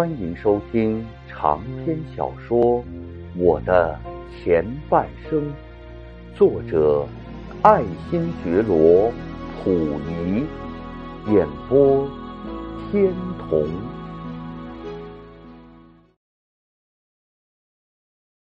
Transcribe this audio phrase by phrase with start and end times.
[0.00, 2.58] 欢迎收听长篇小说
[3.36, 4.00] 《我的
[4.32, 5.42] 前半生》，
[6.34, 7.06] 作者
[7.62, 9.12] 爱新觉罗·
[9.62, 10.46] 溥仪，
[11.30, 12.08] 演播
[12.90, 13.68] 天童。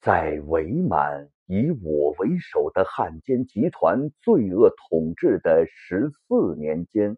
[0.00, 7.16] 在伪满以我为首的汉奸集团罪恶统治的十四年间。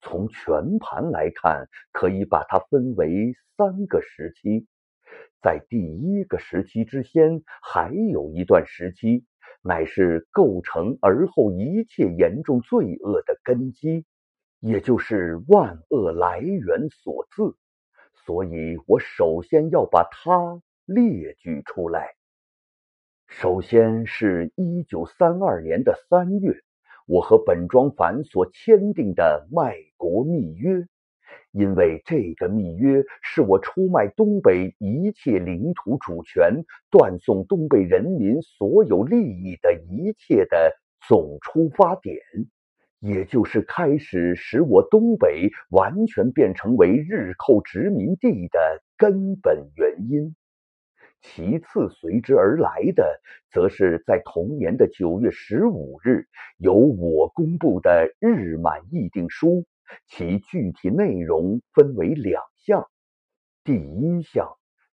[0.00, 4.66] 从全盘来看，可以把它分为三个时期。
[5.42, 9.24] 在第一个时期之先，还有一段时期，
[9.62, 14.04] 乃是构成而后一切严重罪恶的根基，
[14.60, 17.56] 也就是万恶来源所自。
[18.26, 22.14] 所以我首先要把它列举出来。
[23.28, 26.62] 首先是一九三二年的三月。
[27.10, 30.86] 我和本庄繁所签订的卖国密约，
[31.50, 40.72] 因为这个密约是我出卖东北一切领土主权、断送东北人民所有利益的一切的
[41.08, 42.16] 总出发点，
[43.00, 50.36] 也就是开始使我东北完全变成为日寇殖民地的根本原因。
[51.22, 53.20] 其次随之而来的，
[53.52, 56.26] 则是在同年的九月十五日，
[56.58, 59.64] 由我公布的日满议定书。
[60.06, 62.86] 其具体内容分为两项：
[63.64, 64.48] 第一项，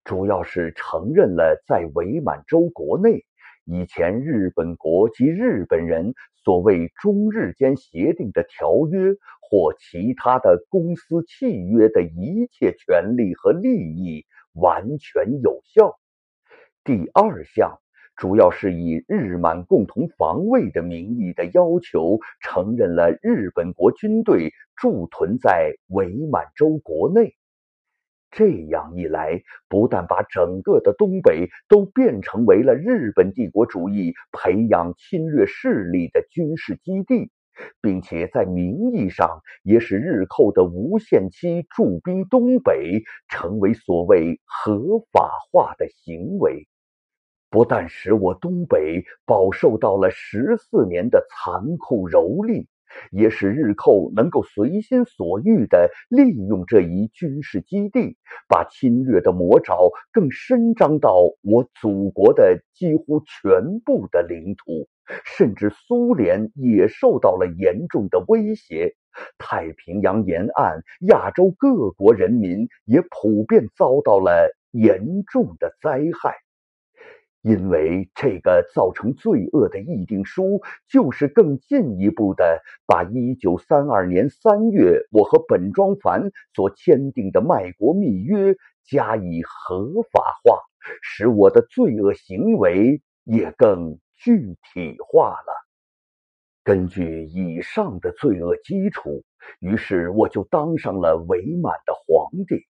[0.04, 3.26] 主要是承认了在伪满洲国内，
[3.66, 15.98] 以前日本国及日本人所谓中日间协定的条约或其他的公司契约的一切权利和利益，完全有效。
[16.86, 17.80] 第二项
[18.18, 27.36] 主要是以日满共同防卫的名义的要求，承认了日本国军队驻屯在伪满洲国内。
[28.32, 37.32] 这样一来，不但把整个的东北都变成为了日本帝国主义培养侵略势力的军事基地，
[37.80, 46.68] 并且在名义上也使日寇的无限期驻兵东北成为所谓合法化的行为。
[47.54, 52.66] 不但使我东北饱受到了十四年的残酷蹂躏，
[53.12, 58.18] 也使日寇能够随心所欲地利用这一军事基地，
[58.50, 61.14] 把侵略的魔爪更伸张到
[61.44, 64.88] 我祖国的几乎全部的领土，
[65.24, 68.96] 甚至苏联也受到了严重的威胁。
[69.38, 76.34] 太平洋沿岸、亚洲各国人民也普遍遭到了严重的灾害。
[77.44, 88.56] 因为这个造成罪恶的议定书，就是更进一步的把一九三二年三月我和本庄繁所签订的卖国密约
[88.86, 90.58] 加以合法化，
[91.02, 95.68] 使我的罪恶行为也更具体化了。
[96.64, 99.26] 根据以上的罪恶基础，
[99.60, 102.66] 于是我就当上了伪满的皇帝，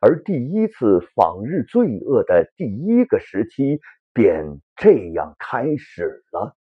[0.00, 3.80] 而第一次访日罪恶的第一个时期。
[4.16, 6.56] 便这样开始了，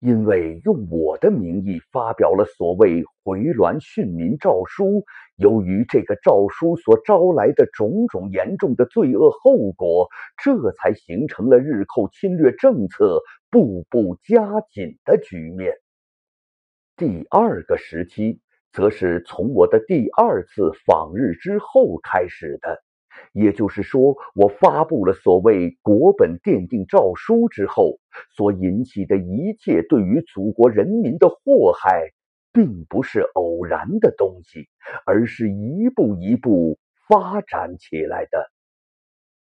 [0.00, 5.04] 因为用我的名义发表了所谓回銮训民诏书，
[5.36, 10.08] 由于这个诏书所招来的种种严重的罪恶后果，
[10.42, 15.74] 这才形成了日寇侵略政策步步加紧的局面。
[16.96, 18.40] 第二个时期，
[18.72, 22.82] 则是从我的第二次访日之后开始的。
[23.32, 27.98] 也就是说，我发布了所谓国本奠定诏书之后，
[28.36, 32.10] 所引起的一切对于祖国人民的祸害，
[32.52, 34.68] 并不是偶然的东西，
[35.06, 38.50] 而是一步一步发展起来的。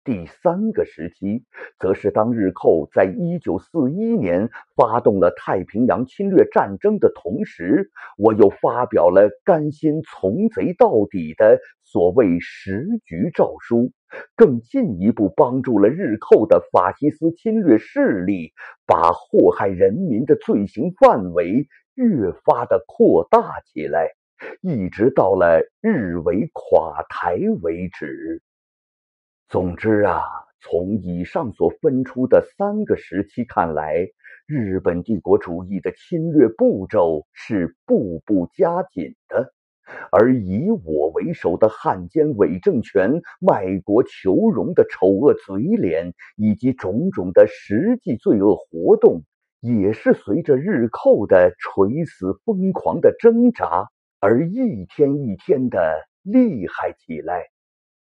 [0.05, 1.43] 第三个时期，
[1.79, 13.91] 则是当日寇在一九四一年发动了太平洋侵略战争的同时，我又发表了甘心从贼到底的所谓时局诏书，
[14.35, 18.53] 更进一步帮助了日寇的法西斯侵略势力，
[18.85, 24.11] 把祸害人民的罪行范围越发的扩大起来，
[24.61, 28.43] 一直到了日伪垮台为止。
[29.47, 30.23] 总之啊，
[30.59, 34.07] 从以上所分出的三个时期看来，
[34.47, 39.53] 日本帝国主义的侵略步骤是步步加紧的，
[40.11, 49.21] 而以我为首的汉奸伪政权卖国求荣的丑恶嘴脸，以及种种的实际罪恶活动，
[49.61, 53.89] 也是随着日寇的垂死疯狂的挣扎
[54.19, 57.43] 而一天一天的厉害起来。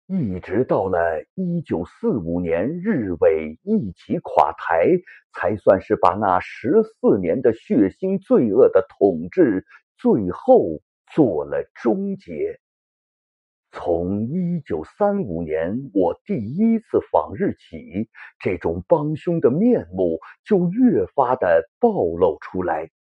[0.08, 4.92] 一直到了一九四五年，日伪一起垮台，
[5.34, 9.66] 才算是把那十四年的血腥罪恶的统治
[9.98, 10.80] 最后
[11.12, 12.60] 做了终结。
[13.72, 18.08] 从一九三五年我第一次访日起，
[18.40, 22.92] 这种帮凶的面目就越发的暴露出来，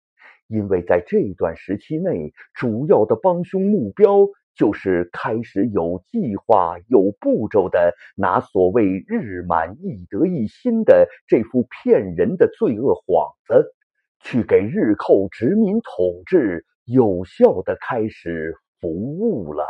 [0.49, 4.27] 因为在这段时期内，主要的帮凶目标。
[4.55, 13.75] 就是开始有计划、有步骤的拿所谓“日满一得一心”的这副骗人的罪恶幌子，
[14.21, 19.67] 去给日寇殖民统治有效的开始服务了。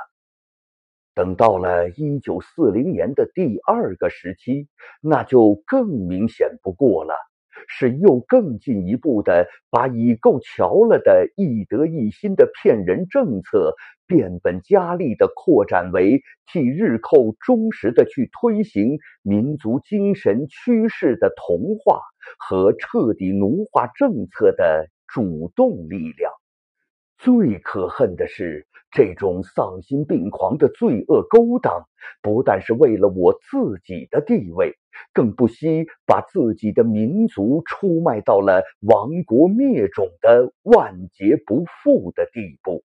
[1.15, 4.69] 等到了一九四零年的第二个时期，
[5.01, 7.15] 那就更明显不过了。
[7.67, 13.75] 是又更进一步的把已够瞧了的一德一心的骗人政策，
[14.07, 22.03] 变本加厉的扩展为替日寇忠实的去推行民族精神趋势的同化
[22.39, 26.33] 和彻底奴化政策的主动力量。
[27.19, 31.87] 最可恨的是，这种丧心病狂的罪恶勾当，
[32.21, 34.75] 不但是为了我自己的地位。
[35.13, 42.85] 更不惜把自己的民族出卖到了亡国灭种的万劫不复的地步，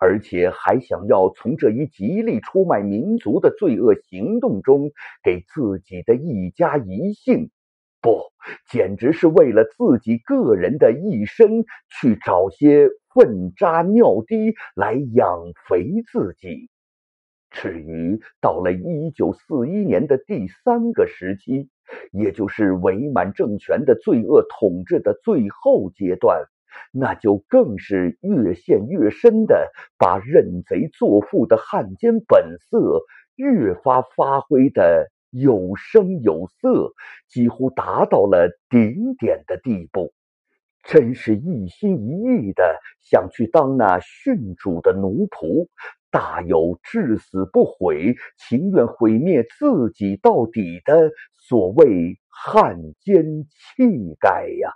[0.00, 4.92] 而且还想要从这一极力出卖民族的罪恶行动中
[5.22, 7.50] 给自己的一家一姓，
[8.00, 8.20] 不，
[8.70, 16.68] 简直是为了自己个人的一生去找些粪渣尿滴来养肥自己。
[17.50, 21.68] 至于到了一九四一年的第三个时期，
[22.10, 26.46] 也就是伪满政权的罪恶统治的最后阶段，
[26.92, 33.02] 那就更是越陷越深的，把认贼作父的汉奸本色
[33.36, 36.92] 越发发挥的有声有色，
[37.28, 40.12] 几乎达到了顶点的地步。
[40.82, 45.68] 真是一心一意的想去当那殉主的奴仆。
[46.10, 54.70] 大有至死不悔、情愿毁灭自己到底的所谓汉奸气概呀！